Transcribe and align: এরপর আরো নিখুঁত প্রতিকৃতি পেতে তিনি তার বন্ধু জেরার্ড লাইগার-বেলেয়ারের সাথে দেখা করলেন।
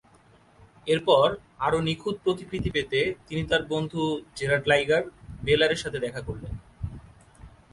এরপর 0.87 1.27
আরো 1.59 1.79
নিখুঁত 1.81 2.15
প্রতিকৃতি 2.23 2.69
পেতে 2.69 2.99
তিনি 3.27 3.41
তার 3.47 3.61
বন্ধু 3.65 4.01
জেরার্ড 4.35 4.65
লাইগার-বেলেয়ারের 4.67 5.81
সাথে 5.83 5.99
দেখা 5.99 6.21
করলেন। 6.21 6.53